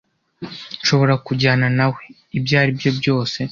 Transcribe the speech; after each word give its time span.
"Nshobora 0.81 1.13
kujyana 1.25 1.67
nawe?" 1.77 2.01
"Ibyo 2.37 2.53
ari 2.61 2.71
byo 2.77 2.91
byose." 2.99 3.39